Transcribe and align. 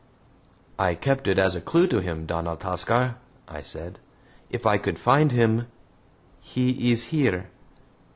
"I 0.79 0.95
kept 0.95 1.27
it 1.27 1.37
as 1.37 1.55
a 1.55 1.61
clue 1.61 1.85
to 1.89 1.99
him, 1.99 2.25
Don 2.25 2.47
Altascar," 2.47 3.17
I 3.47 3.61
said. 3.61 3.99
"If 4.49 4.65
I 4.65 4.79
could 4.79 4.97
find 4.97 5.31
him" 5.31 5.67
"He 6.55 6.91
is 6.91 7.03
here." 7.13 7.49